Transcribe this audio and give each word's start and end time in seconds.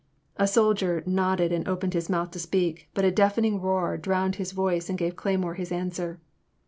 A 0.37 0.47
soldier 0.47 1.03
nodded 1.05 1.51
and 1.51 1.67
opened 1.67 1.93
his 1.93 2.09
mouth 2.09 2.31
to 2.31 2.39
speak, 2.39 2.89
but 2.95 3.05
a 3.05 3.11
deafening 3.11 3.61
roar 3.61 3.97
drowned 3.97 4.37
his 4.37 4.51
voice 4.51 4.89
and 4.89 4.97
gave 4.97 5.15
Cleymore 5.15 5.57
his 5.57 5.71
answer. 5.71 6.19